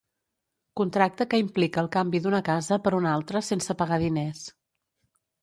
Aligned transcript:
Contracte 0.79 1.27
que 1.33 1.39
implica 1.45 1.81
el 1.83 1.89
canvi 1.97 2.21
d'una 2.23 2.39
casa 2.47 2.79
per 2.87 2.95
una 3.01 3.13
altra 3.19 3.43
sense 3.51 3.77
pagar 3.83 4.01
diners. 4.07 4.43